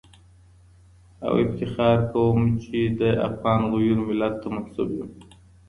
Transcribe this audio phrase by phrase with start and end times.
[1.25, 5.09] او افتخار کوم چي د افغان غیور ملت ته منسوب یم